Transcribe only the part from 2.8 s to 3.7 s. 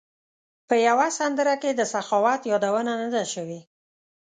نه ده شوې.